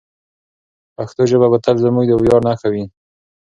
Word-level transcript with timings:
پښتو 0.95 1.21
ژبه 1.31 1.47
به 1.51 1.57
تل 1.65 1.75
زموږ 1.85 2.05
د 2.07 2.11
ویاړ 2.21 2.41
نښه 2.47 2.67
وي. 2.73 2.85